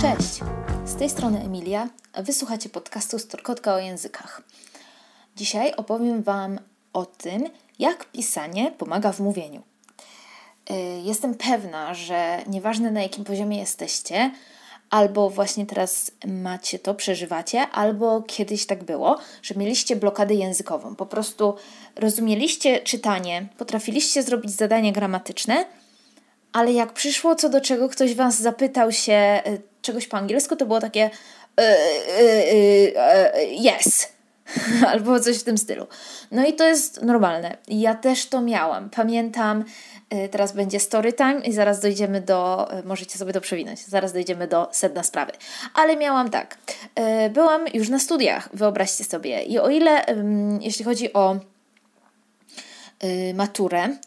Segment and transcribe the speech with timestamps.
[0.00, 0.40] Cześć,
[0.84, 4.42] z tej strony Emilia, wysłuchacie podcastu Storkotka o językach.
[5.36, 6.58] Dzisiaj opowiem Wam
[6.92, 7.44] o tym,
[7.78, 9.62] jak pisanie pomaga w mówieniu.
[10.70, 10.74] Y,
[11.04, 14.30] jestem pewna, że nieważne na jakim poziomie jesteście,
[14.90, 20.94] albo właśnie teraz macie to, przeżywacie, albo kiedyś tak było, że mieliście blokadę językową.
[20.94, 21.54] Po prostu
[21.96, 25.64] rozumieliście czytanie, potrafiliście zrobić zadania gramatyczne,
[26.52, 30.66] ale jak przyszło co do czego, ktoś was zapytał się y, czegoś po angielsku, to
[30.66, 31.10] było takie
[31.60, 32.94] y, y,
[33.76, 34.08] yes.
[34.92, 35.86] Albo coś w tym stylu.
[36.30, 37.56] No i to jest normalne.
[37.68, 38.90] Ja też to miałam.
[38.90, 39.64] Pamiętam,
[40.30, 44.68] teraz będzie story time i zaraz dojdziemy do, możecie sobie to przewinąć, zaraz dojdziemy do
[44.72, 45.32] sedna sprawy.
[45.74, 46.58] Ale miałam tak,
[47.30, 49.42] byłam już na studiach, wyobraźcie sobie.
[49.42, 50.04] I o ile,
[50.60, 51.36] jeśli chodzi o
[53.34, 53.98] maturę, Y,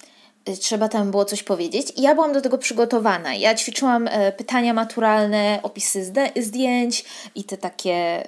[0.59, 1.93] trzeba tam było coś powiedzieć.
[1.95, 3.33] I ja byłam do tego przygotowana.
[3.33, 8.23] Ja ćwiczyłam e, pytania maturalne, opisy zdjęć i te takie.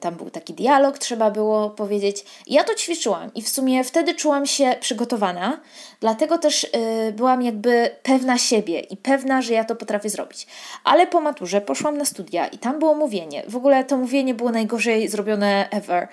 [0.00, 2.24] tam był taki dialog, trzeba było powiedzieć.
[2.46, 5.60] I ja to ćwiczyłam i w sumie wtedy czułam się przygotowana,
[6.00, 10.46] dlatego też y, byłam jakby pewna siebie i pewna, że ja to potrafię zrobić.
[10.84, 13.42] Ale po maturze poszłam na studia i tam było mówienie.
[13.48, 16.08] W ogóle to mówienie było najgorzej zrobione ever.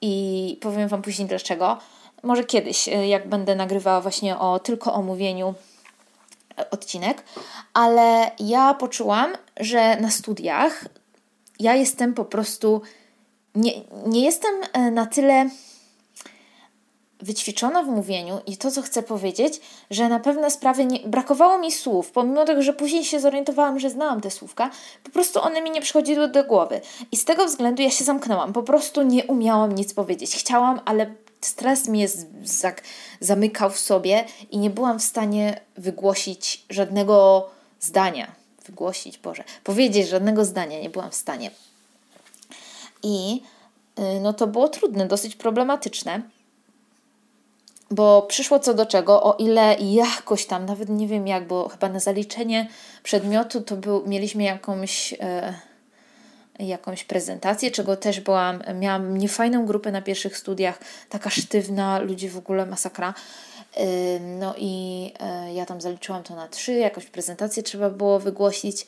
[0.00, 1.78] I powiem Wam później dlaczego
[2.22, 5.54] może kiedyś, y, jak będę nagrywała właśnie o tylko o mówieniu
[6.58, 7.22] e, odcinek,
[7.74, 10.84] ale ja poczułam, że na studiach
[11.60, 12.82] ja jestem po prostu
[13.54, 13.72] nie,
[14.06, 15.50] nie jestem e, na tyle
[17.22, 21.72] wyćwiczona w mówieniu i to, co chcę powiedzieć, że na pewne sprawy nie, brakowało mi
[21.72, 24.70] słów, pomimo tego, że później się zorientowałam, że znałam te słówka,
[25.04, 26.80] po prostu one mi nie przychodziły do głowy.
[27.12, 30.36] I z tego względu ja się zamknęłam, po prostu nie umiałam nic powiedzieć.
[30.36, 31.14] Chciałam, ale
[31.46, 32.08] stres mnie
[33.20, 37.48] zamykał w sobie i nie byłam w stanie wygłosić żadnego
[37.80, 38.32] zdania.
[38.66, 41.50] Wygłosić, Boże, powiedzieć żadnego zdania nie byłam w stanie.
[43.02, 43.42] I
[43.98, 46.22] y, no to było trudne, dosyć problematyczne,
[47.90, 51.88] bo przyszło co do czego, o ile jakoś tam, nawet nie wiem jak, bo chyba
[51.88, 52.68] na zaliczenie
[53.02, 55.12] przedmiotu to był, mieliśmy jakąś.
[55.20, 55.71] E,
[56.58, 62.38] jakąś prezentację, czego też byłam, miałam niefajną grupę na pierwszych studiach, taka sztywna, ludzi w
[62.38, 63.14] ogóle masakra.
[64.20, 68.86] No i e, ja tam zaliczyłam to na trzy, jakąś prezentację trzeba było wygłosić,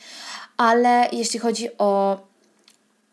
[0.57, 2.21] ale jeśli chodzi o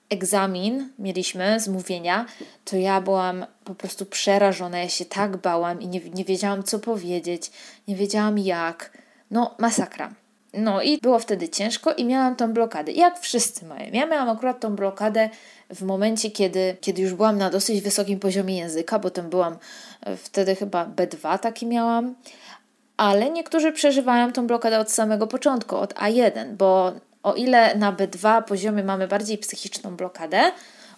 [0.10, 2.26] egzamin mieliśmy z mówienia,
[2.66, 6.80] to ja byłam po prostu przerażona, ja się tak bałam i nie, nie wiedziałam co
[6.80, 7.52] powiedzieć,
[7.88, 8.98] nie wiedziałam jak.
[9.32, 10.21] No, masakra.
[10.54, 12.92] No i było wtedy ciężko i miałam tą blokadę.
[12.92, 13.92] Jak wszyscy mają.
[13.92, 15.30] Ja miałam akurat tą blokadę
[15.70, 19.58] w momencie, kiedy, kiedy już byłam na dosyć wysokim poziomie języka, bo tam byłam
[20.02, 22.16] e, wtedy chyba B2 taki miałam.
[22.98, 28.44] Ale niektórzy przeżywają tą blokadę od samego początku, od A1, bo o ile na B2
[28.44, 30.42] poziomie mamy bardziej psychiczną blokadę,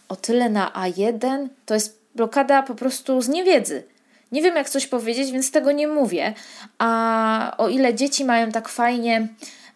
[0.09, 3.83] o tyle na A1 to jest blokada po prostu z niewiedzy.
[4.33, 6.33] Nie wiem, jak coś powiedzieć, więc tego nie mówię.
[6.77, 9.27] A o ile dzieci mają tak fajnie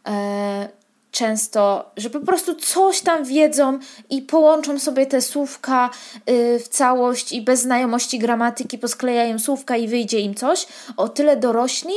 [0.07, 0.69] e,
[1.11, 3.79] często, że po prostu coś tam wiedzą
[4.09, 5.89] i połączą sobie te słówka
[6.29, 11.37] y, w całość i bez znajomości gramatyki posklejają słówka i wyjdzie im coś, o tyle
[11.37, 11.93] dorośli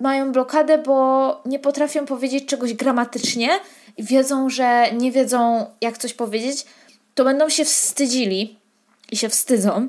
[0.00, 3.48] mają blokadę, bo nie potrafią powiedzieć czegoś gramatycznie
[3.96, 6.66] i wiedzą, że nie wiedzą, jak coś powiedzieć,
[7.14, 8.58] to będą się wstydzili
[9.12, 9.86] i się wstydzą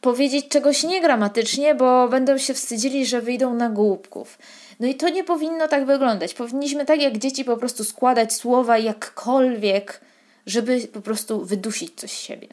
[0.00, 4.38] powiedzieć czegoś niegramatycznie, bo będą się wstydzili, że wyjdą na głupków.
[4.80, 6.34] No i to nie powinno tak wyglądać.
[6.34, 10.00] Powinniśmy tak jak dzieci po prostu składać słowa jakkolwiek,
[10.46, 12.48] żeby po prostu wydusić coś z siebie.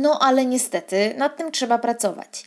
[0.00, 2.46] No ale niestety nad tym trzeba pracować.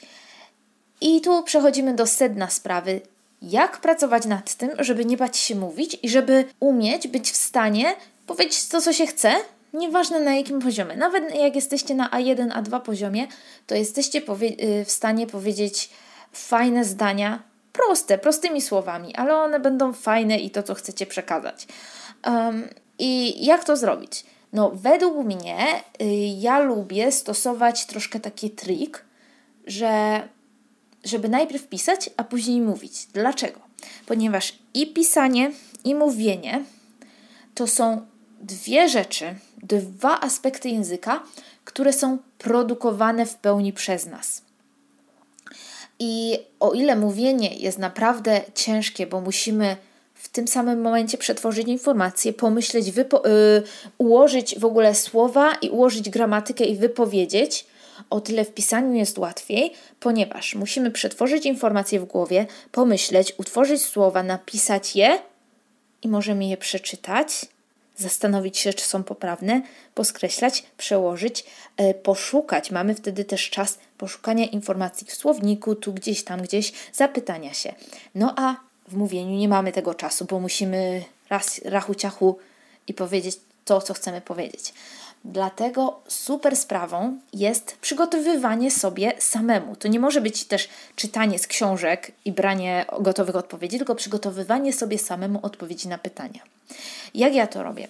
[1.01, 3.01] I tu przechodzimy do sedna sprawy.
[3.41, 7.95] Jak pracować nad tym, żeby nie bać się mówić i żeby umieć być w stanie
[8.27, 9.35] powiedzieć to, co się chce,
[9.73, 13.27] Nieważne na jakim poziomie, nawet jak jesteście na A1, A2 poziomie,
[13.67, 15.89] to jesteście y, w stanie powiedzieć
[16.31, 21.67] fajne zdania, proste, prostymi słowami, ale one będą fajne i to, co chcecie przekazać.
[22.27, 24.23] Um, I jak to zrobić?
[24.53, 25.57] No, według mnie
[26.01, 26.05] y,
[26.39, 29.05] ja lubię stosować troszkę taki trik,
[29.67, 30.21] że
[31.03, 33.05] żeby najpierw pisać, a później mówić.
[33.05, 33.59] Dlaczego?
[34.05, 35.51] Ponieważ i pisanie,
[35.83, 36.63] i mówienie
[37.55, 38.05] to są
[38.41, 41.23] dwie rzeczy, dwa aspekty języka,
[41.65, 44.41] które są produkowane w pełni przez nas.
[45.99, 49.77] I o ile mówienie jest naprawdę ciężkie, bo musimy
[50.13, 53.63] w tym samym momencie przetworzyć informacje, pomyśleć, wypo- yy,
[53.97, 57.65] ułożyć w ogóle słowa i ułożyć gramatykę i wypowiedzieć,
[58.09, 64.23] o tyle w pisaniu jest łatwiej, ponieważ musimy przetworzyć informacje w głowie, pomyśleć, utworzyć słowa,
[64.23, 65.19] napisać je
[66.01, 67.45] i możemy je przeczytać
[67.97, 69.61] zastanowić się, czy są poprawne,
[69.95, 71.45] poskreślać, przełożyć,
[71.77, 72.71] e, poszukać.
[72.71, 77.73] Mamy wtedy też czas poszukania informacji w słowniku, tu gdzieś, tam gdzieś, zapytania się.
[78.15, 78.55] No a
[78.87, 82.37] w mówieniu nie mamy tego czasu, bo musimy raz rachu ciachu
[82.87, 84.73] i powiedzieć to, co chcemy powiedzieć.
[85.25, 89.75] Dlatego super sprawą jest przygotowywanie sobie samemu.
[89.75, 94.97] To nie może być też czytanie z książek i branie gotowych odpowiedzi, tylko przygotowywanie sobie
[94.97, 96.39] samemu odpowiedzi na pytania.
[97.13, 97.87] Jak ja to robię?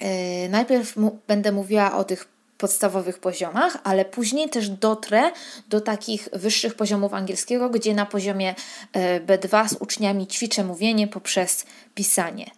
[0.00, 0.08] Yy,
[0.48, 0.94] najpierw
[1.26, 2.28] będę mówiła o tych
[2.58, 5.30] podstawowych poziomach, ale później też dotrę
[5.68, 8.54] do takich wyższych poziomów angielskiego, gdzie na poziomie
[8.94, 12.50] yy, B2 z uczniami ćwiczę mówienie poprzez pisanie.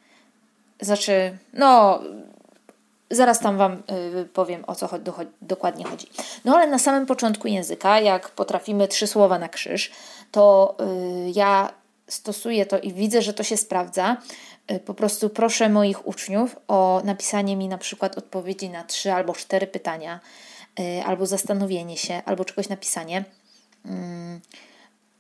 [0.81, 2.01] Znaczy, no,
[3.11, 3.83] Zaraz tam Wam
[4.21, 4.89] y, powiem, o co
[5.43, 6.07] dokładnie chodzi.
[6.45, 9.91] No ale na samym początku języka, jak potrafimy trzy słowa na krzyż,
[10.31, 10.77] to
[11.27, 11.73] y, ja
[12.09, 14.17] stosuję to i widzę, że to się sprawdza.
[14.73, 19.33] Y, po prostu proszę moich uczniów o napisanie mi na przykład odpowiedzi na trzy albo
[19.33, 20.21] cztery pytania,
[21.05, 23.25] albo zastanowienie się, albo czegoś napisanie.
[23.85, 24.41] Mm,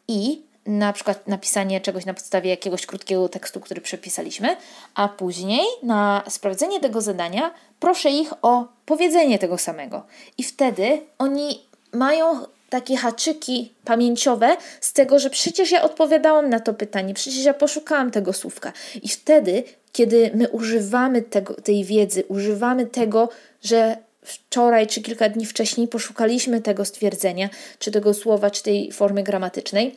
[0.08, 4.56] I na przykład napisanie czegoś na podstawie jakiegoś krótkiego tekstu, który przepisaliśmy,
[4.94, 10.06] a później na sprawdzenie tego zadania proszę ich o powiedzenie tego samego.
[10.38, 11.60] I wtedy oni
[11.92, 17.54] mają takie haczyki pamięciowe z tego, że przecież ja odpowiadałam na to pytanie, przecież ja
[17.54, 18.72] poszukałam tego słówka.
[19.02, 23.28] I wtedy, kiedy my używamy tego, tej wiedzy, używamy tego,
[23.62, 27.48] że wczoraj czy kilka dni wcześniej poszukaliśmy tego stwierdzenia,
[27.78, 29.96] czy tego słowa, czy tej formy gramatycznej,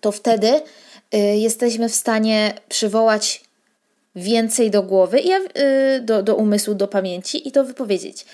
[0.00, 0.60] to wtedy
[1.14, 3.44] y, jesteśmy w stanie przywołać
[4.16, 8.26] więcej do głowy, y, do, do umysłu, do pamięci i to wypowiedzieć.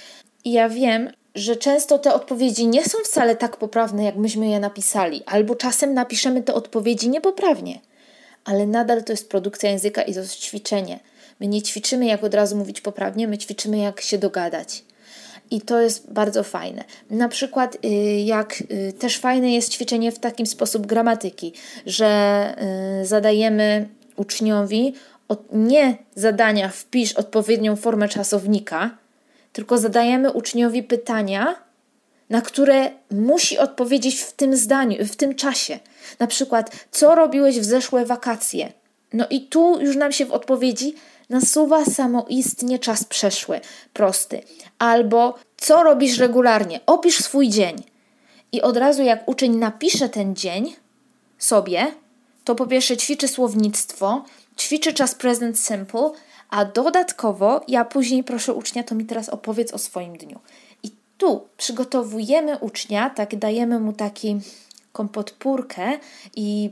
[0.45, 4.61] I ja wiem, że często te odpowiedzi nie są wcale tak poprawne, jak myśmy je
[4.61, 7.81] napisali, albo czasem napiszemy te odpowiedzi niepoprawnie,
[8.45, 11.01] ale nadal to jest produkcja języka i to jest ćwiczenie.
[11.41, 14.85] My nie ćwiczymy, jak od razu mówić poprawnie, my ćwiczymy, jak się dogadać.
[15.51, 16.85] I to jest bardzo fajne.
[17.11, 17.89] Na przykład, y,
[18.21, 21.53] jak y, też fajne jest ćwiczenie w taki sposób gramatyki,
[21.87, 22.55] że
[23.03, 24.95] y, zadajemy uczniowi
[25.53, 28.91] nie zadania wpisz odpowiednią formę czasownika,
[29.53, 31.55] tylko zadajemy uczniowi pytania,
[32.31, 35.79] na które musi odpowiedzieć w tym zdaniu, w tym czasie.
[36.19, 38.73] Na przykład, co robiłeś w zeszłe wakacje?
[39.13, 40.95] No i tu już nam się w odpowiedzi
[41.31, 43.61] nasuwa samoistnie czas przeszły,
[43.93, 44.43] prosty.
[44.79, 46.81] Albo co robisz regularnie?
[46.87, 47.77] Opisz swój dzień.
[48.53, 50.77] I od razu jak uczeń napisze ten dzień
[51.39, 51.87] sobie,
[52.45, 54.25] to po pierwsze ćwiczy słownictwo,
[54.59, 56.11] ćwiczy czas present simple,
[56.51, 60.41] a dodatkowo ja później proszę ucznia, to mi teraz opowiedz o swoim dniu.
[60.83, 64.41] I tu przygotowujemy ucznia, tak dajemy mu taki
[65.05, 65.99] podpórkę
[66.37, 66.71] i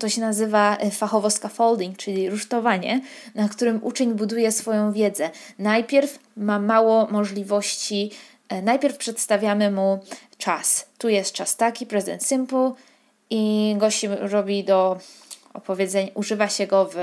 [0.00, 3.00] to się nazywa e, fachowo scaffolding, czyli rusztowanie,
[3.34, 5.30] na którym uczeń buduje swoją wiedzę.
[5.58, 8.10] Najpierw ma mało możliwości,
[8.48, 9.98] e, najpierw przedstawiamy mu
[10.38, 10.86] czas.
[10.98, 12.72] Tu jest czas taki, present simple
[13.30, 14.98] i gości robi do
[15.54, 16.96] opowiedzeń, używa się go w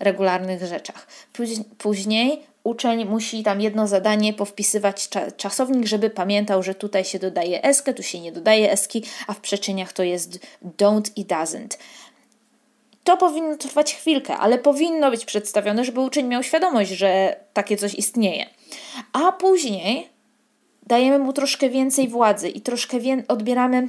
[0.00, 1.06] regularnych rzeczach.
[1.78, 7.94] Później uczeń musi tam jedno zadanie powpisywać czasownik, żeby pamiętał, że tutaj się dodaje eskę,
[7.94, 10.38] tu się nie dodaje eski, a w przeczeniach to jest
[10.78, 11.76] don't i doesn't.
[13.04, 17.94] To powinno trwać chwilkę, ale powinno być przedstawione, żeby uczeń miał świadomość, że takie coś
[17.94, 18.46] istnieje.
[19.12, 20.08] A później
[20.86, 23.88] dajemy mu troszkę więcej władzy i troszkę odbieramy,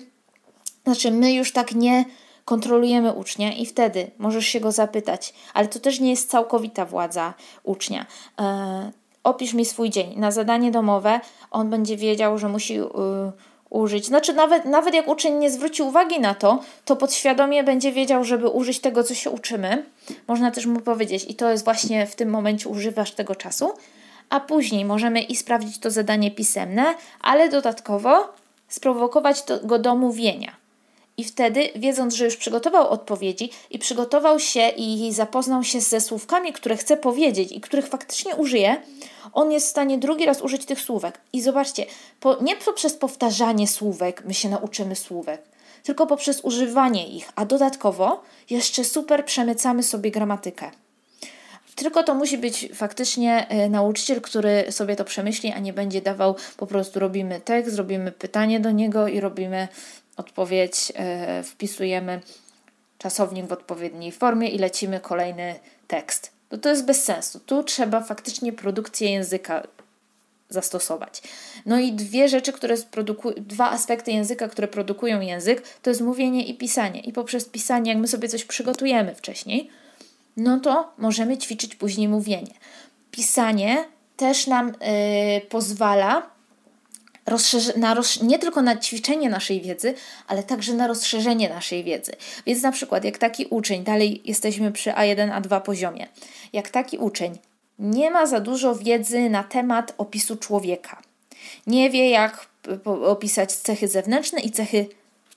[0.84, 2.06] znaczy my już tak nie
[2.46, 7.34] kontrolujemy ucznia i wtedy możesz się go zapytać, ale to też nie jest całkowita władza
[7.64, 8.06] ucznia.
[8.40, 8.92] E,
[9.24, 10.14] opisz mi swój dzień.
[10.20, 11.20] Na zadanie domowe
[11.52, 12.86] on będzie wiedział, że musi y,
[13.70, 14.06] użyć.
[14.06, 18.48] Znaczy, nawet, nawet jak uczeń nie zwróci uwagi na to, to podświadomie będzie wiedział, żeby
[18.48, 19.86] użyć tego, co się uczymy.
[20.28, 23.74] Można też mu powiedzieć, i to jest właśnie w tym momencie używasz tego czasu,
[24.30, 28.34] a później możemy i sprawdzić to zadanie pisemne, ale dodatkowo
[28.68, 30.62] sprowokować to, go do mówienia.
[31.17, 36.53] I wtedy, wiedząc, że już przygotował odpowiedzi i przygotował się i zapoznał się ze słówkami,
[36.53, 38.82] które chce powiedzieć i których faktycznie użyje,
[39.34, 41.22] on jest w stanie drugi raz użyć tych słówek.
[41.34, 41.86] I zobaczcie,
[42.20, 45.41] po, nie poprzez powtarzanie słówek my się nauczymy słówek,
[45.84, 50.72] tylko poprzez używanie ich, a dodatkowo jeszcze super przemycamy sobie gramatykę.
[51.75, 56.36] Tylko to musi być faktycznie y, nauczyciel, który sobie to przemyśli, a nie będzie dawał
[56.58, 59.67] po prostu robimy tekst, robimy pytanie do niego i robimy
[60.17, 62.22] odpowiedź, e, wpisujemy
[62.98, 65.55] czasownik w odpowiedniej formie i lecimy kolejny
[65.88, 66.32] tekst.
[66.51, 67.39] No to jest bez sensu.
[67.39, 69.63] Tu trzeba faktycznie produkcję języka
[70.50, 71.22] zastosować.
[71.65, 76.46] No i dwie rzeczy, które produkują, dwa aspekty języka, które produkują język, to jest mówienie
[76.46, 77.00] i pisanie.
[77.00, 79.70] I poprzez pisanie, jak my sobie coś przygotujemy wcześniej,
[80.38, 82.53] no to możemy ćwiczyć później mówienie.
[83.12, 83.86] pisanie
[84.17, 84.74] też nam y,
[85.50, 86.33] pozwala
[87.75, 89.94] na nie tylko na ćwiczenie naszej wiedzy,
[90.27, 92.12] ale także na rozszerzenie naszej wiedzy.
[92.46, 96.08] Więc na przykład, jak taki uczeń, dalej jesteśmy przy A1, A2 poziomie,
[96.53, 97.38] jak taki uczeń
[97.80, 101.01] nie ma za dużo wiedzy na temat opisu człowieka,
[101.68, 102.48] nie wie, jak
[102.86, 104.88] opisać cechy zewnętrzne i cechy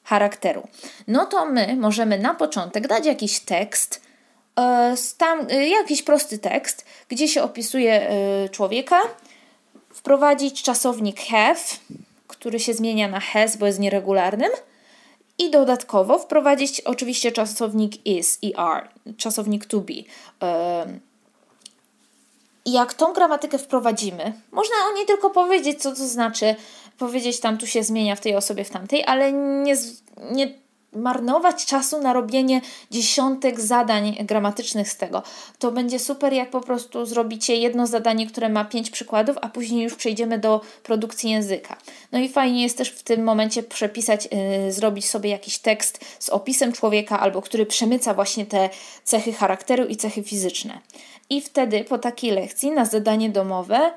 [0.05, 0.69] charakteru,
[1.09, 4.03] no to my możemy na początek dać jakiś tekst,
[4.59, 9.01] e, tam, e, jakiś prosty tekst, gdzie się opisuje e, człowieka,
[9.97, 11.61] wprowadzić czasownik have,
[12.27, 14.51] który się zmienia na has, bo jest nieregularnym,
[15.39, 19.95] i dodatkowo wprowadzić oczywiście czasownik is, er, czasownik to be.
[22.67, 26.55] Jak tą gramatykę wprowadzimy, można o niej tylko powiedzieć, co to znaczy,
[26.99, 29.77] powiedzieć tam tu się zmienia w tej osobie, w tamtej, ale nie,
[30.31, 35.23] nie marnować czasu na robienie dziesiątek zadań gramatycznych z tego.
[35.59, 39.85] To będzie super, jak po prostu zrobicie jedno zadanie, które ma pięć przykładów, a później
[39.85, 41.77] już przejdziemy do produkcji języka.
[42.13, 44.29] No i fajnie jest też w tym momencie przepisać,
[44.65, 48.71] yy, zrobić sobie jakiś tekst z opisem człowieka, albo który przemyca właśnie te
[49.05, 50.81] cechy charakteru i cechy fizyczne.
[51.31, 53.93] I wtedy po takiej lekcji na zadanie domowe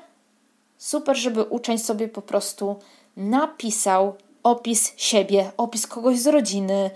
[0.78, 2.76] super, żeby uczeń sobie po prostu
[3.16, 6.90] napisał opis siebie, opis kogoś z rodziny,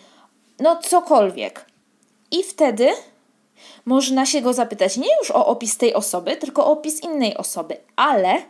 [0.58, 1.64] no cokolwiek.
[2.30, 2.88] I wtedy
[3.84, 7.76] można się go zapytać nie już o opis tej osoby, tylko o opis innej osoby,
[7.96, 8.42] ale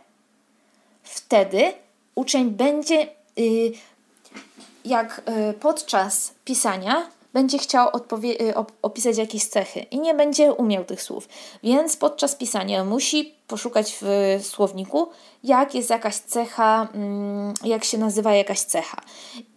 [1.03, 1.73] wtedy
[2.15, 3.71] uczeń będzie, yy,
[4.85, 7.89] jak yy, podczas pisania, będzie chciał
[8.23, 11.27] y, opisać jakieś cechy i nie będzie umiał tych słów.
[11.63, 15.07] Więc podczas pisania musi poszukać w słowniku,
[15.43, 19.01] jak jest jakaś cecha, mm, jak się nazywa jakaś cecha.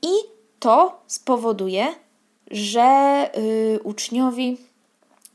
[0.02, 0.12] I
[0.58, 1.94] to spowoduje,
[2.50, 4.56] że y, uczniowi,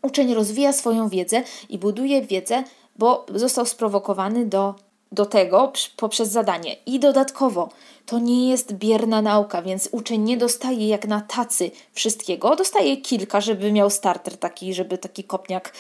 [0.01, 2.63] uczeń rozwija swoją wiedzę i buduje wiedzę,
[2.95, 4.75] bo został sprowokowany do
[5.13, 6.75] do tego poprzez zadanie.
[6.86, 7.70] I dodatkowo,
[8.05, 12.55] to nie jest bierna nauka, więc uczeń nie dostaje jak na tacy wszystkiego.
[12.55, 15.74] Dostaje kilka, żeby miał starter taki, żeby taki kopniak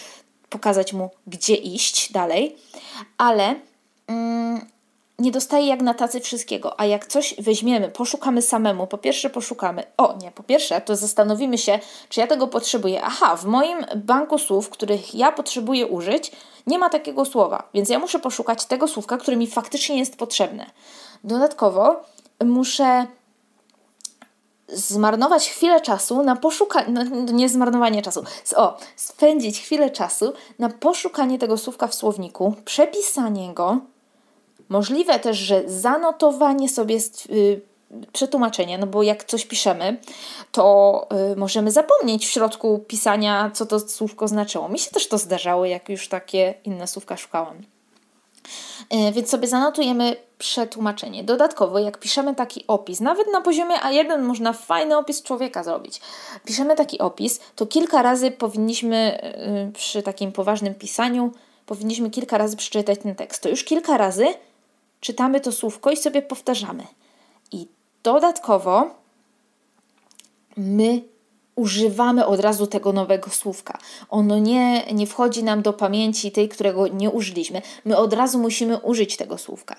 [0.49, 2.55] pokazać mu, gdzie iść dalej,
[3.17, 3.55] ale
[4.07, 4.72] mm,
[5.19, 9.83] nie dostaje jak na tacy wszystkiego, a jak coś weźmiemy, poszukamy samemu, po pierwsze poszukamy,
[9.97, 11.79] o nie, po pierwsze to zastanowimy się,
[12.09, 13.01] czy ja tego potrzebuję.
[13.03, 16.31] Aha, w moim banku słów, których ja potrzebuję użyć,
[16.67, 20.65] nie ma takiego słowa, więc ja muszę poszukać tego słówka, które mi faktycznie jest potrzebne.
[21.23, 22.01] Dodatkowo
[22.45, 23.07] muszę
[24.67, 27.03] zmarnować chwilę czasu na poszukanie, no,
[27.33, 28.23] nie zmarnowanie czasu,
[28.55, 33.77] o, spędzić chwilę czasu na poszukanie tego słówka w słowniku, przepisanie go,
[34.73, 36.97] możliwe też, że zanotowanie sobie
[37.29, 37.61] y,
[38.13, 39.97] przetłumaczenie, no bo jak coś piszemy,
[40.51, 44.69] to y, możemy zapomnieć w środku pisania, co to słówko znaczyło.
[44.69, 47.57] Mi się też to zdarzało, jak już takie inne słówka szukałam.
[47.57, 51.23] Y, więc sobie zanotujemy przetłumaczenie.
[51.23, 56.01] Dodatkowo, jak piszemy taki opis, nawet na poziomie A1 można fajny opis człowieka zrobić.
[56.45, 59.19] Piszemy taki opis, to kilka razy powinniśmy
[59.73, 61.31] przy takim poważnym pisaniu,
[61.65, 63.43] powinniśmy kilka razy przeczytać ten tekst.
[63.43, 64.25] To już kilka razy
[65.03, 66.83] czytamy to słówko i sobie powtarzamy.
[67.51, 67.67] I
[68.03, 68.95] Dodatkowo
[70.57, 71.01] my
[71.55, 73.77] używamy od razu tego nowego słówka.
[74.09, 77.61] Ono nie, nie wchodzi nam do pamięci tej, którego nie użyliśmy.
[77.85, 79.75] My od razu musimy użyć tego słówka.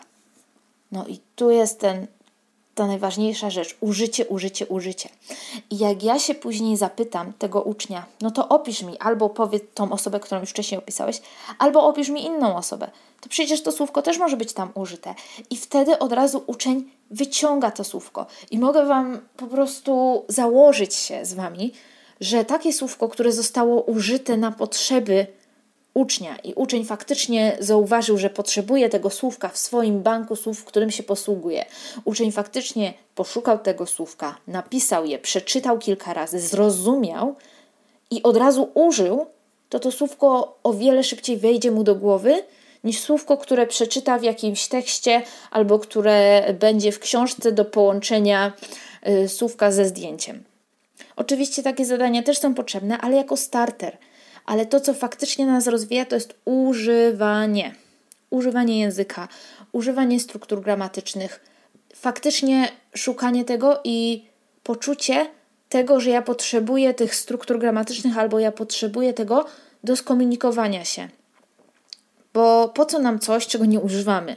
[0.93, 2.07] No i tu jest ten
[2.75, 5.09] ta najważniejsza rzecz użycie, użycie, użycie.
[5.71, 9.93] I jak ja się później zapytam tego ucznia, no to opisz mi albo powiedz tą
[9.93, 11.23] osobę, którą już wcześniej opisałeś,
[11.59, 12.91] albo opisz mi inną osobę.
[13.21, 15.15] To przecież to słówko też może być tam użyte.
[15.51, 18.27] I wtedy od razu uczeń wyciąga to słówko.
[18.51, 21.73] I mogę Wam po prostu założyć się z Wami,
[22.21, 25.27] że takie słówko, które zostało użyte na potrzeby
[25.95, 31.03] ucznia i uczeń faktycznie zauważył, że potrzebuje tego słówka w swoim banku słów, którym się
[31.03, 31.65] posługuje.
[32.05, 37.35] Uczeń faktycznie poszukał tego słówka, napisał je, przeczytał kilka razy, zrozumiał
[38.11, 39.27] i od razu użył,
[39.69, 42.43] to to słówko o wiele szybciej wejdzie mu do głowy
[42.85, 48.53] niż słówko, które przeczyta w jakimś tekście albo które będzie w książce do połączenia
[49.09, 50.45] y, słówka ze zdjęciem.
[51.17, 53.99] Oczywiście takie zadania też są potrzebne, ale jako starter–
[54.45, 57.75] ale to, co faktycznie nas rozwija, to jest używanie.
[58.31, 59.29] Używanie języka,
[59.73, 61.41] używanie struktur gramatycznych,
[61.95, 64.25] faktycznie szukanie tego i
[64.63, 65.27] poczucie
[65.69, 69.47] tego, że ja potrzebuję tych struktur gramatycznych albo ja potrzebuję tego
[69.85, 71.09] do skomunikowania się.
[72.35, 74.37] Bo po co nam coś, czego nie używamy?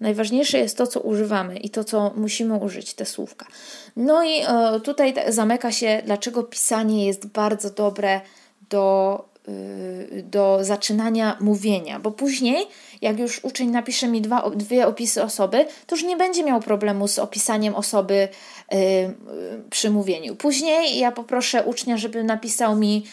[0.00, 3.46] Najważniejsze jest to, co używamy i to, co musimy użyć, te słówka.
[3.96, 8.20] No i e, tutaj zamyka się, dlaczego pisanie jest bardzo dobre
[8.70, 12.66] do y, do zaczynania mówienia, bo później,
[13.02, 17.08] jak już uczeń napisze mi dwa, dwie opisy osoby, to już nie będzie miał problemu
[17.08, 18.28] z opisaniem osoby
[18.74, 18.76] y,
[19.70, 20.36] przy mówieniu.
[20.36, 23.04] Później ja poproszę ucznia, żeby napisał mi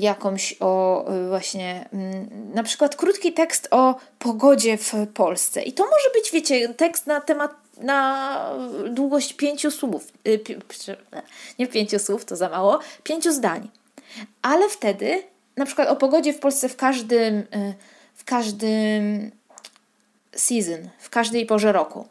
[0.00, 5.62] jakąś o właśnie mm, na przykład krótki tekst o pogodzie w Polsce.
[5.62, 8.54] I to może być, wiecie, tekst na temat na
[8.90, 10.12] długość pięciu słów.
[11.58, 13.68] Nie pięciu słów, to za mało, pięciu zdań
[14.42, 15.22] ale wtedy,
[15.56, 17.74] na przykład o pogodzie w Polsce w każdym, y,
[18.14, 19.30] w każdym
[20.32, 22.06] season, w każdej porze roku.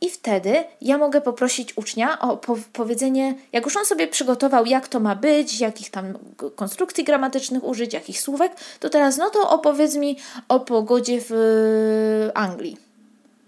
[0.00, 4.88] I wtedy ja mogę poprosić ucznia o po powiedzenie, jak już on sobie przygotował, jak
[4.88, 6.18] to ma być, jakich tam
[6.56, 10.16] konstrukcji gramatycznych użyć, jakich słówek, to teraz no to opowiedz mi
[10.48, 12.76] o pogodzie w Anglii.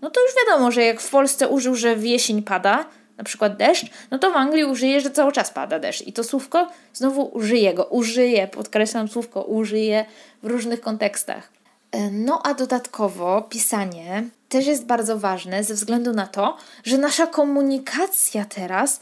[0.03, 2.87] No to już wiadomo, że jak w Polsce użył, że w jesień pada,
[3.19, 6.07] na przykład deszcz, no to w Anglii użyje, że cały czas pada deszcz.
[6.07, 10.05] I to słówko znowu użyje go, użyje, podkreślam słówko, użyje
[10.43, 11.51] w różnych kontekstach.
[11.93, 17.27] E, no a dodatkowo pisanie też jest bardzo ważne ze względu na to, że nasza
[17.27, 19.01] komunikacja teraz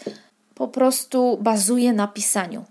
[0.55, 2.65] po prostu bazuje na pisaniu.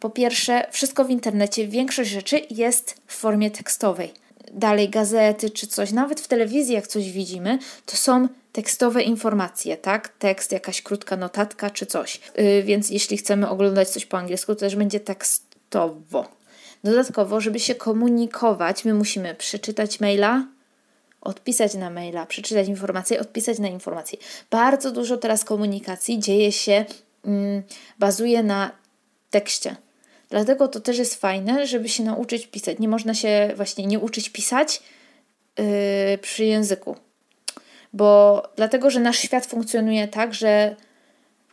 [0.00, 4.12] Po pierwsze, wszystko w internecie, większość rzeczy jest w formie tekstowej.
[4.52, 10.08] Dalej gazety czy coś, nawet w telewizji, jak coś widzimy, to są tekstowe informacje, tak?
[10.08, 12.20] Tekst, jakaś krótka notatka czy coś.
[12.36, 16.28] Yy, więc jeśli chcemy oglądać coś po angielsku, to też będzie tekstowo.
[16.84, 20.46] Dodatkowo, żeby się komunikować, my musimy przeczytać maila,
[21.20, 24.18] odpisać na maila, przeczytać informacje, odpisać na informacje.
[24.50, 26.84] Bardzo dużo teraz komunikacji dzieje się,
[27.24, 27.62] mm,
[27.98, 28.70] bazuje na
[29.30, 29.76] tekście.
[30.30, 32.78] Dlatego to też jest fajne, żeby się nauczyć pisać.
[32.78, 34.82] Nie można się właśnie nie uczyć pisać
[35.58, 35.64] yy,
[36.18, 36.96] przy języku
[37.92, 40.76] bo dlatego, że nasz świat funkcjonuje tak, że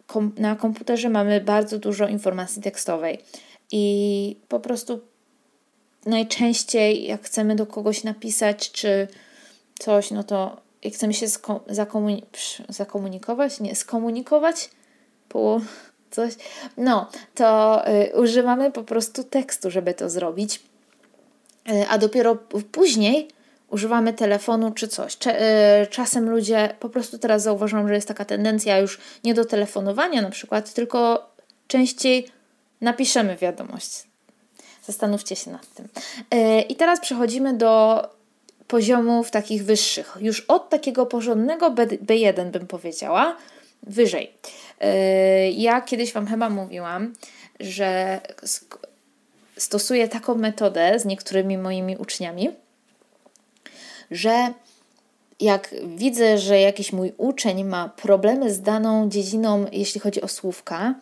[0.07, 3.19] kom na komputerze mamy bardzo dużo informacji tekstowej.
[3.71, 4.99] I po prostu
[6.05, 9.07] najczęściej jak chcemy do kogoś napisać czy
[9.79, 11.27] coś, no to jak chcemy się
[11.67, 12.23] zakomuni
[12.69, 14.69] zakomunikować, nie, skomunikować,
[15.29, 15.61] po
[16.11, 16.33] coś,
[16.77, 20.61] no, to y, używamy po prostu tekstu, żeby to zrobić.
[21.69, 22.35] Y, a dopiero
[22.71, 23.27] później
[23.75, 25.17] używamy telefonu czy coś.
[25.25, 30.21] E, czasem ludzie, po prostu teraz zauważyłam, że jest taka tendencja już nie do telefonowania
[30.21, 31.29] na przykład, tylko
[31.67, 32.27] częściej
[32.81, 34.03] napiszemy wiadomość.
[34.85, 35.87] Zastanówcie się nad tym.
[36.31, 38.01] E, I teraz przechodzimy do
[38.67, 40.17] poziomów takich wyższych.
[40.19, 43.35] Już od takiego porządnego B1 bym powiedziała,
[43.83, 44.31] wyżej.
[44.79, 47.13] E, ja kiedyś Wam chyba mówiłam,
[47.59, 48.19] że
[49.57, 52.49] stosuję taką metodę z niektórymi moimi uczniami,
[54.11, 54.53] że
[55.39, 60.95] jak widzę, że jakiś mój uczeń ma problemy z daną dziedziną, jeśli chodzi o słówka,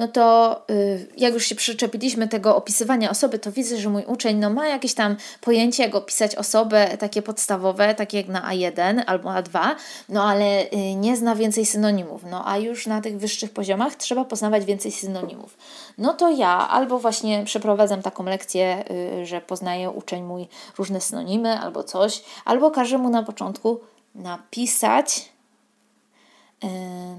[0.00, 4.38] no to y, jak już się przyczepiliśmy tego opisywania osoby, to widzę, że mój uczeń
[4.38, 9.28] no, ma jakieś tam pojęcie, jak opisać osobę takie podstawowe, takie jak na A1 albo
[9.28, 9.60] A2,
[10.08, 12.22] no ale y, nie zna więcej synonimów.
[12.30, 15.56] No a już na tych wyższych poziomach trzeba poznawać więcej synonimów.
[15.98, 18.84] No to ja albo właśnie przeprowadzam taką lekcję,
[19.20, 23.80] y, że poznaje uczeń mój różne synonimy albo coś, albo każę mu na początku
[24.14, 25.30] napisać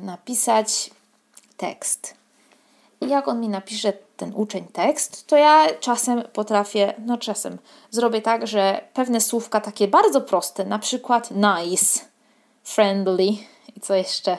[0.02, 0.91] napisać
[1.58, 2.20] tekst
[3.08, 7.58] jak on mi napisze ten uczeń tekst, to ja czasem potrafię, no czasem
[7.90, 12.00] zrobię tak, że pewne słówka takie bardzo proste, na przykład nice,
[12.64, 13.24] friendly
[13.76, 14.38] i co jeszcze,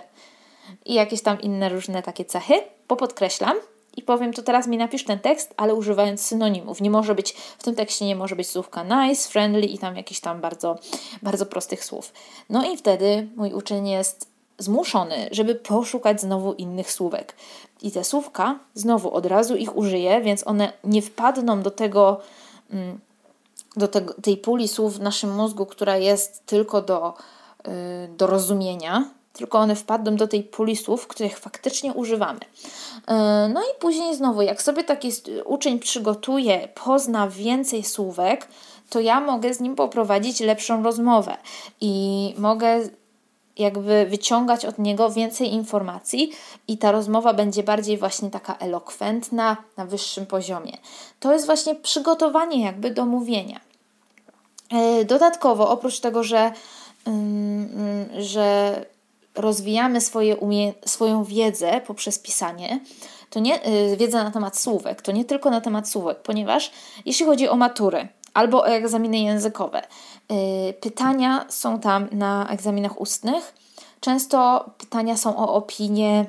[0.84, 2.54] i jakieś tam inne różne takie cechy,
[2.86, 3.56] popodkreślam
[3.96, 6.80] i powiem, to teraz mi napisz ten tekst, ale używając synonimów.
[6.80, 10.20] Nie może być, w tym tekście nie może być słówka nice, friendly i tam jakichś
[10.20, 10.78] tam bardzo,
[11.22, 12.12] bardzo prostych słów.
[12.50, 14.31] No i wtedy mój uczeń jest
[14.62, 17.36] zmuszony, żeby poszukać znowu innych słówek.
[17.82, 22.20] I te słówka znowu od razu ich użyję, więc one nie wpadną do tego,
[22.70, 23.00] mm,
[23.76, 23.88] do
[24.22, 27.14] tej puli słów w naszym mózgu, która jest tylko do,
[27.68, 27.70] y,
[28.16, 32.40] do rozumienia, tylko one wpadną do tej puli słów, których faktycznie używamy.
[32.40, 33.02] Y,
[33.54, 35.10] no i później znowu, jak sobie taki
[35.44, 38.48] uczeń przygotuje, pozna więcej słówek,
[38.90, 41.36] to ja mogę z nim poprowadzić lepszą rozmowę
[41.80, 42.80] i mogę
[43.58, 46.32] jakby wyciągać od niego więcej informacji
[46.68, 50.72] i ta rozmowa będzie bardziej właśnie taka elokwentna, na wyższym poziomie.
[51.20, 53.60] To jest właśnie przygotowanie jakby do mówienia.
[54.70, 56.52] E, dodatkowo, oprócz tego, że,
[58.18, 58.76] że
[59.34, 62.80] rozwijamy swoje umie- swoją wiedzę poprzez pisanie,
[63.30, 66.70] to nie y, wiedza na temat słówek, to nie tylko na temat słówek, ponieważ
[67.04, 69.82] jeśli chodzi o matury albo o egzaminy językowe,
[70.80, 73.54] pytania są tam na egzaminach ustnych.
[74.00, 76.26] Często pytania są o opinię,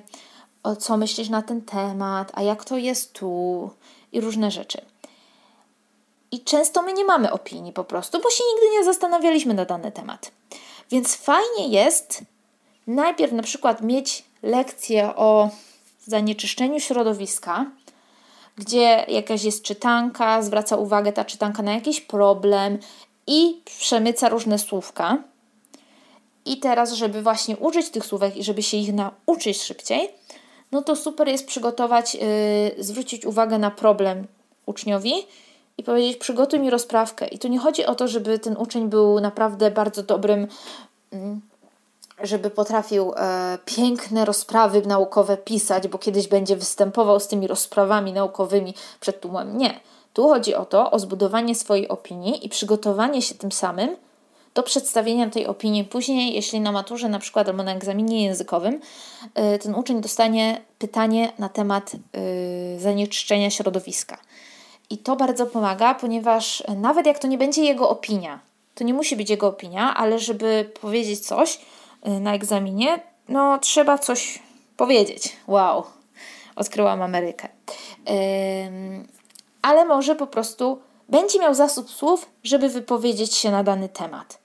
[0.64, 3.70] o co myślisz na ten temat, a jak to jest tu
[4.12, 4.82] i różne rzeczy.
[6.32, 9.92] I często my nie mamy opinii po prostu, bo się nigdy nie zastanawialiśmy na dany
[9.92, 10.32] temat.
[10.92, 12.24] Więc fajnie jest
[12.88, 15.50] najpierw na przykład mieć lekcję o
[16.06, 17.66] zanieczyszczeniu środowiska,
[18.58, 22.80] gdzie jakaś jest czytanka, zwraca uwagę ta czytanka na jakiś problem
[23.28, 25.18] i przemyca różne słówka.
[26.46, 30.10] I teraz, żeby właśnie użyć tych słówek i żeby się ich nauczyć szybciej,
[30.72, 32.22] no to super jest przygotować, yy,
[32.84, 34.28] zwrócić uwagę na problem
[34.66, 35.14] uczniowi
[35.78, 37.28] i powiedzieć: Przygotuj mi rozprawkę.
[37.28, 40.48] I tu nie chodzi o to, żeby ten uczeń był naprawdę bardzo dobrym.
[41.12, 41.20] Yy,
[42.24, 48.74] żeby potrafił e, piękne rozprawy naukowe pisać, bo kiedyś będzie występował z tymi rozprawami naukowymi
[49.00, 49.58] przed tłumem.
[49.58, 49.80] Nie.
[50.14, 53.96] Tu chodzi o to, o zbudowanie swojej opinii i przygotowanie się tym samym
[54.54, 58.80] do przedstawienia tej opinii później, jeśli na maturze na przykład albo na egzaminie językowym
[59.36, 64.18] e, ten uczeń dostanie pytanie na temat e, zanieczyszczenia środowiska.
[64.90, 68.40] I to bardzo pomaga, ponieważ nawet jak to nie będzie jego opinia,
[68.76, 71.60] to nie musi być jego opinia, ale żeby powiedzieć coś,
[72.08, 73.00] Y, na egzaminie,
[73.30, 74.40] no trzeba coś
[74.78, 75.38] powiedzieć.
[75.48, 75.84] Wow,
[76.56, 77.48] odkryłam Amerykę.
[79.64, 84.40] Ale może po prostu będzie miał zasób słów, żeby wypowiedzieć się na dany temat.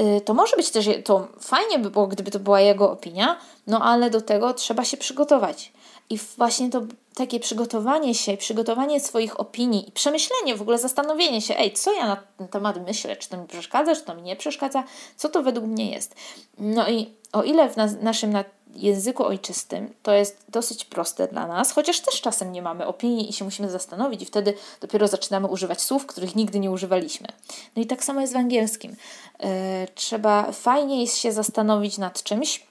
[0.00, 3.80] Y, to może być też, to fajnie by było, gdyby to była jego opinia, no
[3.82, 5.72] ale do tego trzeba się przygotować.
[6.10, 6.82] I właśnie to
[7.14, 12.06] takie przygotowanie się, przygotowanie swoich opinii i przemyślenie, w ogóle zastanowienie się, ej, co ja
[12.06, 14.84] na ten temat myślę, czy to mi przeszkadza, czy to mi nie przeszkadza,
[15.16, 16.14] co to według mnie jest.
[16.58, 21.46] No i o ile w nas, naszym na języku ojczystym to jest dosyć proste dla
[21.46, 25.46] nas, chociaż też czasem nie mamy opinii i się musimy zastanowić, i wtedy dopiero zaczynamy
[25.46, 27.28] używać słów, których nigdy nie używaliśmy.
[27.76, 28.96] No i tak samo jest w angielskim.
[29.40, 29.48] Yy,
[29.94, 32.66] trzeba fajnie jest się zastanowić nad czymś.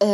[0.00, 0.08] Yy,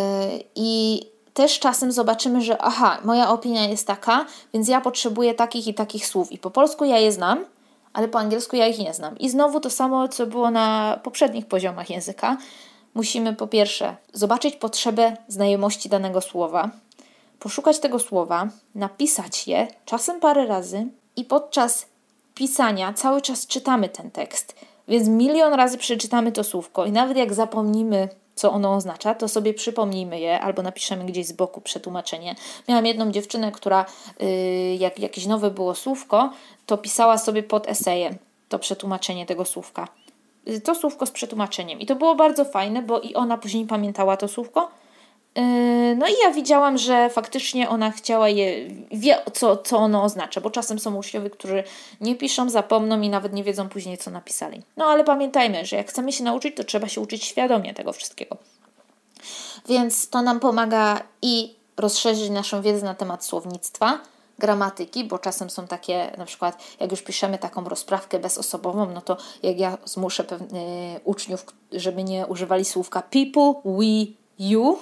[0.54, 1.02] I
[1.34, 6.06] też czasem zobaczymy, że aha, moja opinia jest taka, więc ja potrzebuję takich i takich
[6.06, 6.32] słów.
[6.32, 7.44] I po polsku ja je znam,
[7.92, 9.18] ale po angielsku ja ich nie znam.
[9.18, 12.36] I znowu to samo, co było na poprzednich poziomach języka.
[12.96, 16.70] Musimy po pierwsze zobaczyć potrzebę znajomości danego słowa,
[17.38, 21.86] poszukać tego słowa, napisać je, czasem parę razy, i podczas
[22.34, 24.54] pisania cały czas czytamy ten tekst.
[24.88, 29.54] Więc milion razy przeczytamy to słówko, i nawet jak zapomnimy co ono oznacza, to sobie
[29.54, 32.34] przypomnijmy je albo napiszemy gdzieś z boku przetłumaczenie.
[32.68, 33.84] Miałam jedną dziewczynę, która
[34.20, 36.32] yy, jak jakieś nowe było słówko,
[36.66, 38.16] to pisała sobie pod esejem
[38.48, 39.88] to przetłumaczenie tego słówka.
[40.64, 41.80] To słówko z przetłumaczeniem.
[41.80, 44.70] I to było bardzo fajne, bo i ona później pamiętała to słówko,
[45.36, 50.40] Yy, no i ja widziałam, że faktycznie ona chciała je, wie co, co ono oznacza,
[50.40, 51.64] bo czasem są uczniowie, którzy
[52.00, 54.62] nie piszą, zapomną i nawet nie wiedzą później, co napisali.
[54.76, 58.36] No ale pamiętajmy, że jak chcemy się nauczyć, to trzeba się uczyć świadomie tego wszystkiego.
[59.68, 63.98] Więc to nam pomaga i rozszerzyć naszą wiedzę na temat słownictwa,
[64.38, 69.16] gramatyki, bo czasem są takie, na przykład jak już piszemy taką rozprawkę bezosobową, no to
[69.42, 70.62] jak ja zmuszę pewnych
[71.04, 74.78] uczniów, żeby nie używali słówka people, we, you,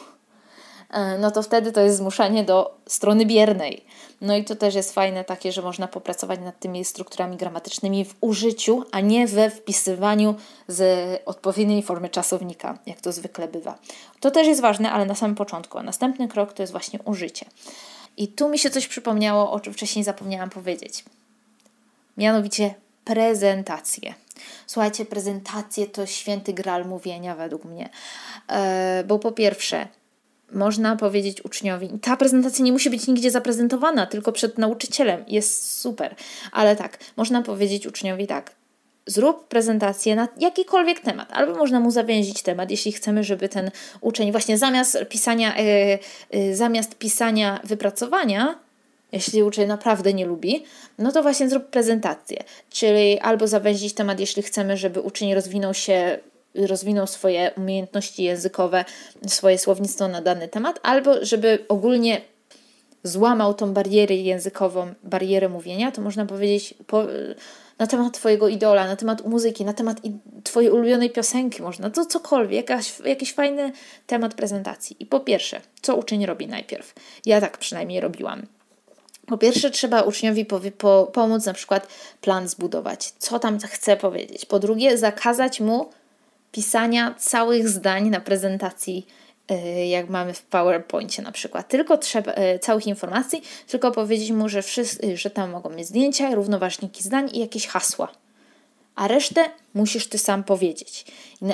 [0.95, 3.85] E, no to wtedy to jest zmuszanie do strony biernej.
[4.21, 8.15] No i to też jest fajne takie, że można popracować nad tymi strukturami gramatycznymi w
[8.21, 10.35] użyciu, a nie we wpisywaniu
[10.69, 13.79] z odpowiedniej formy czasownika, jak to zwykle bywa.
[14.21, 15.79] To też jest ważne, ale na samym początku.
[15.79, 17.47] A następny krok to jest właśnie użycie.
[18.17, 21.05] I tu mi się coś przypomniało, o czym wcześniej zapomniałam powiedzieć.
[22.17, 22.75] Mianowicie
[23.05, 24.15] prezentacje.
[24.67, 27.89] Słuchajcie, prezentacje to święty gral mówienia według mnie.
[28.49, 29.89] E, bo po pierwsze,
[30.53, 35.25] można powiedzieć uczniowi, ta prezentacja nie musi być nigdzie zaprezentowana, tylko przed nauczycielem.
[35.29, 36.15] Jest super.
[36.53, 38.55] Ale tak, można powiedzieć uczniowi tak,
[39.07, 44.33] zrób prezentację na jakikolwiek temat, albo można mu zawęzić temat, jeśli chcemy, żeby ten uczeń
[44.33, 45.99] właśnie zamiast pisania, yy,
[46.41, 48.59] yy, zamiast pisania wypracowania,
[49.13, 50.65] jeśli uczeń naprawdę nie lubi,
[50.99, 52.45] no to właśnie zrób prezentację.
[52.71, 56.19] Czyli albo zawęzić temat, jeśli chcemy, żeby uczeń rozwinął się
[56.55, 58.85] rozwinął swoje umiejętności językowe,
[59.27, 62.21] swoje słownictwo na dany temat, albo żeby ogólnie
[63.03, 67.05] złamał tą barierę językową, barierę mówienia, to można powiedzieć po,
[67.79, 70.01] na temat Twojego idola, na temat muzyki, na temat
[70.45, 73.73] Twojej ulubionej piosenki, można to cokolwiek, jakaś, jakiś fajny
[74.07, 74.97] temat prezentacji.
[75.01, 76.95] I po pierwsze, co uczeń robi najpierw?
[77.27, 78.47] Ja tak przynajmniej robiłam.
[79.27, 81.89] Po pierwsze, trzeba uczniowi powie, po, pomóc na przykład
[82.21, 84.47] plan zbudować, co tam chce powiedzieć.
[84.47, 85.91] Po drugie, zakazać mu
[86.53, 89.07] pisania całych zdań na prezentacji,
[89.89, 91.69] jak mamy w PowerPoincie na przykład.
[91.69, 96.35] Tylko trzeba y, całych informacji, tylko powiedzieć mu, że, wszyscy, że tam mogą mieć zdjęcia,
[96.35, 98.09] równoważniki zdań i jakieś hasła.
[98.95, 101.05] A resztę musisz ty sam powiedzieć.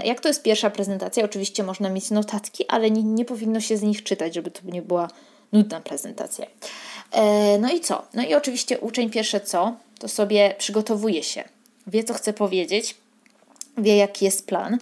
[0.04, 3.82] Jak to jest pierwsza prezentacja, oczywiście można mieć notatki, ale nie, nie powinno się z
[3.82, 5.08] nich czytać, żeby to nie była
[5.52, 6.46] nudna prezentacja.
[7.12, 8.06] E, no i co?
[8.14, 11.44] No i oczywiście uczeń pierwsze co, to sobie przygotowuje się,
[11.86, 12.96] wie co chce powiedzieć,
[13.78, 14.78] wie jaki jest plan,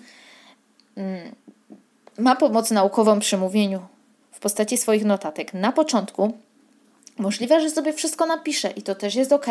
[0.97, 1.35] mm,
[2.19, 3.81] ma pomoc naukową przy mówieniu
[4.33, 6.33] w postaci swoich notatek na początku.
[7.19, 9.47] Możliwe, że sobie wszystko napisze i to też jest ok.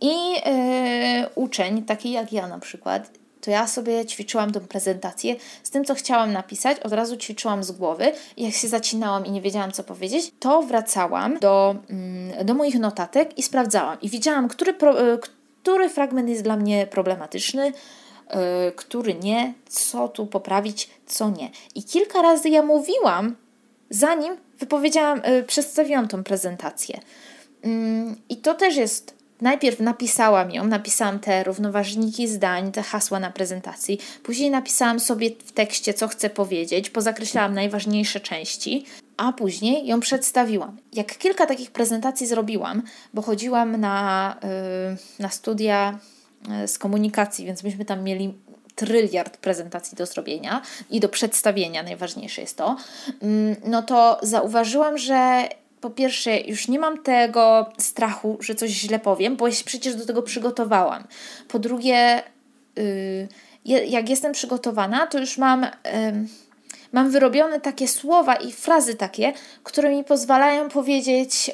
[0.00, 5.70] I yy, uczeń, taki jak ja na przykład, to ja sobie ćwiczyłam tę prezentację z
[5.70, 9.72] tym, co chciałam napisać, od razu ćwiczyłam z głowy jak się zacinałam i nie wiedziałam,
[9.72, 14.00] co powiedzieć, to wracałam do, mm, do moich notatek i sprawdzałam.
[14.00, 15.18] I widziałam, który, pro, e,
[15.62, 17.72] który fragment jest dla mnie problematyczny,
[18.76, 21.50] który nie, co tu poprawić, co nie.
[21.74, 23.36] I kilka razy ja mówiłam,
[23.90, 27.00] zanim wypowiedziałam, yy, przedstawiłam tą prezentację.
[27.64, 27.70] Yy,
[28.28, 33.98] I to też jest Najpierw napisałam ją, napisałam te równoważniki zdań, te hasła na prezentacji.
[34.22, 38.84] Później napisałam sobie w tekście, co chcę powiedzieć, pozakreślałam najważniejsze części,
[39.16, 40.76] a później ją przedstawiłam.
[40.92, 42.82] Jak kilka takich prezentacji zrobiłam,
[43.14, 45.98] bo chodziłam na, yy, na studia
[46.66, 48.34] z komunikacji, więc myśmy tam mieli
[48.74, 52.76] tryliard prezentacji do zrobienia i do przedstawienia, najważniejsze jest to,
[53.22, 55.48] mm, no to zauważyłam, że
[55.80, 59.94] po pierwsze, już nie mam tego strachu, że coś źle powiem, bo ja się przecież
[59.94, 61.04] do tego przygotowałam.
[61.48, 62.22] Po drugie,
[63.64, 65.66] yy, jak jestem przygotowana, to już mam,
[66.92, 71.50] mam wyrobione takie słowa i frazy takie, które mi pozwalają powiedzieć.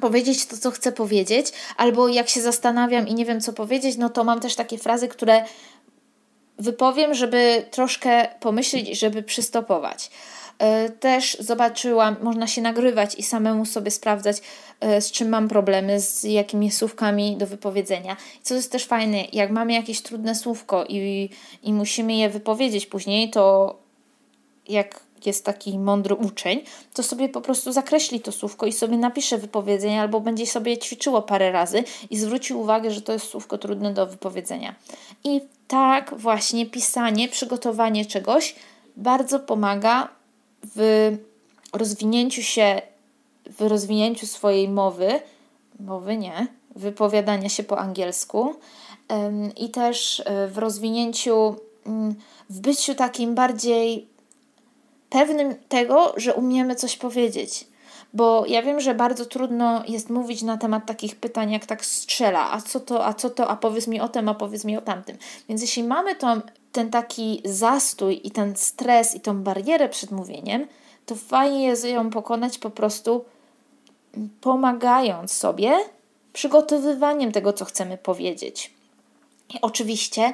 [0.00, 4.08] Powiedzieć to, co chcę powiedzieć, albo jak się zastanawiam i nie wiem, co powiedzieć, no
[4.08, 5.44] to mam też takie frazy, które
[6.58, 10.10] wypowiem, żeby troszkę pomyśleć, żeby przystopować.
[10.60, 14.36] E, też zobaczyłam, można się nagrywać i samemu sobie sprawdzać,
[14.80, 18.16] e, z czym mam problemy, z jakimi słówkami do wypowiedzenia.
[18.42, 21.30] Co jest też fajne, jak mamy jakieś trudne słówko i,
[21.62, 23.76] i musimy je wypowiedzieć później, to
[24.68, 26.60] jak jest taki mądry uczeń,
[26.94, 31.22] to sobie po prostu zakreśli to słówko i sobie napisze wypowiedzenie, albo będzie sobie ćwiczyło
[31.22, 34.74] parę razy i zwróci uwagę, że to jest słówko trudne do wypowiedzenia.
[35.24, 38.54] I tak właśnie pisanie, przygotowanie czegoś
[38.96, 40.08] bardzo pomaga
[40.76, 41.10] w
[41.72, 42.82] rozwinięciu się,
[43.58, 45.20] w rozwinięciu swojej mowy,
[45.80, 48.54] mowy nie, wypowiadania się po angielsku
[49.56, 51.56] i też e, w rozwinięciu,
[51.86, 52.14] mm,
[52.50, 54.06] w byciu takim bardziej
[55.10, 57.66] pewnym tego, że umiemy coś powiedzieć.
[58.12, 62.52] Bo ja wiem, że bardzo trudno jest mówić na temat takich pytań, jak tak strzela,
[62.52, 64.80] a co to, a co to, a powiedz mi o tym, a powiedz mi o
[64.80, 65.16] tamtym.
[65.48, 66.16] Więc jeśli mamy
[66.72, 70.66] ten taki zastój i ten stres i tą barierę przed mówieniem,
[71.06, 73.24] to fajnie jest ją pokonać po prostu
[74.40, 75.72] pomagając sobie,
[76.32, 78.74] przygotowywaniem tego, co chcemy powiedzieć.
[79.54, 80.32] I oczywiście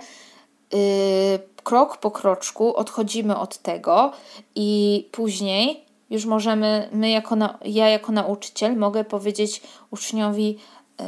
[1.62, 4.12] krok po kroczku odchodzimy od tego
[4.54, 10.58] i później już możemy, my jako na, ja jako nauczyciel mogę powiedzieć uczniowi,
[11.00, 11.04] yy,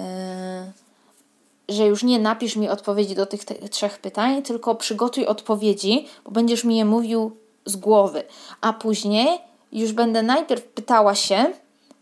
[1.68, 6.64] że już nie napisz mi odpowiedzi do tych trzech pytań, tylko przygotuj odpowiedzi, bo będziesz
[6.64, 8.22] mi je mówił z głowy.
[8.60, 9.38] A później
[9.72, 11.52] już będę najpierw pytała się,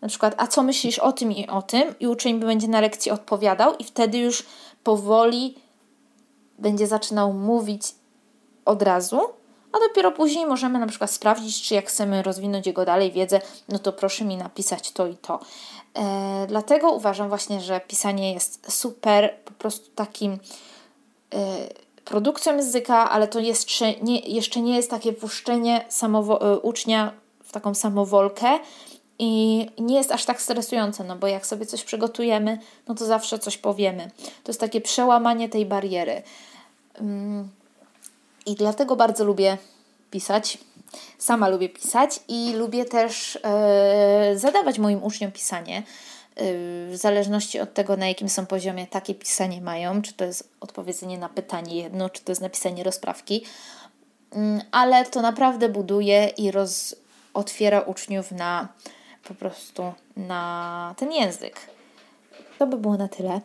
[0.00, 3.12] na przykład, a co myślisz o tym i o tym, i uczeń będzie na lekcji
[3.12, 4.46] odpowiadał, i wtedy już
[4.84, 5.54] powoli
[6.58, 7.82] będzie zaczynał mówić
[8.64, 9.20] od razu,
[9.72, 13.78] a dopiero później możemy na przykład sprawdzić, czy jak chcemy rozwinąć jego dalej wiedzę, no
[13.78, 15.40] to proszę mi napisać to i to.
[15.94, 20.38] E, dlatego uważam właśnie, że pisanie jest super, po prostu takim e,
[22.04, 27.12] produkcją języka, ale to jeszcze nie, jeszcze nie jest takie wpuszczenie samowo- e, ucznia
[27.44, 28.58] w taką samowolkę
[29.18, 33.38] i nie jest aż tak stresujące, no bo jak sobie coś przygotujemy, no to zawsze
[33.38, 34.10] coś powiemy.
[34.44, 36.22] To jest takie przełamanie tej bariery.
[36.94, 37.48] Mm,
[38.46, 39.58] I dlatego bardzo lubię
[40.10, 40.58] pisać.
[41.18, 45.78] Sama lubię pisać i lubię też e, zadawać moim uczniom pisanie.
[45.78, 45.82] E,
[46.90, 51.18] w zależności od tego, na jakim są poziomie, takie pisanie mają, czy to jest odpowiedzenie
[51.18, 53.44] na pytanie jedno, czy to jest napisanie rozprawki,
[54.32, 56.96] mm, ale to naprawdę buduje i roz,
[57.34, 58.68] otwiera uczniów na
[59.28, 61.56] po prostu na ten język.
[62.58, 63.40] To by było na tyle.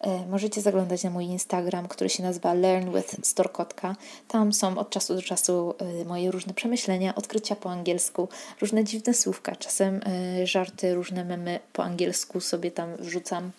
[0.00, 3.96] E, możecie zaglądać na mój Instagram, który się nazywa Learn with Storkotka.
[4.28, 8.28] Tam są od czasu do czasu e, moje różne przemyślenia, odkrycia po angielsku,
[8.60, 13.50] różne dziwne słówka, czasem e, żarty, różne memy po angielsku sobie tam wrzucam.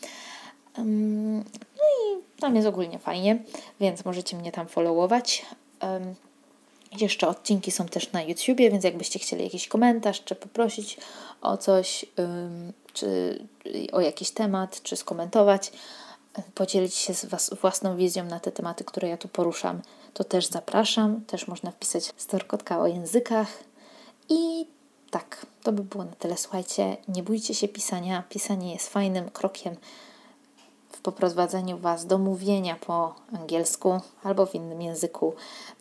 [0.78, 3.38] No i tam jest ogólnie fajnie,
[3.80, 5.46] więc możecie mnie tam followować.
[7.00, 10.98] Jeszcze odcinki są też na YouTubie, więc jakbyście chcieli jakiś komentarz, czy poprosić
[11.42, 12.06] o coś,
[12.94, 13.40] czy
[13.92, 15.72] o jakiś temat, czy skomentować,
[16.56, 19.82] podzielić się z was własną wizją na te tematy, które ja tu poruszam,
[20.14, 21.26] to też zapraszam.
[21.26, 23.48] Też można wpisać storkotka o językach.
[24.30, 24.66] I
[25.12, 26.38] tak, to by było na tyle.
[26.38, 28.24] Słuchajcie, nie bójcie się pisania.
[28.30, 29.76] Pisanie jest fajnym krokiem
[30.92, 35.34] w poprowadzeniu Was do mówienia po angielsku albo w innym języku,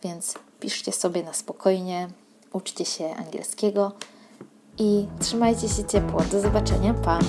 [0.03, 2.07] więc piszcie sobie na spokojnie,
[2.53, 3.91] uczcie się angielskiego
[4.79, 6.21] i trzymajcie się ciepło.
[6.31, 7.19] Do zobaczenia, pa!